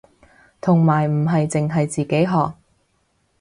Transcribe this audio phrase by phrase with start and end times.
[0.59, 2.55] 同埋唔係淨係自己學